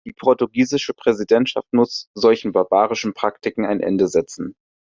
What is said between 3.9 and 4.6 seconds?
setzen.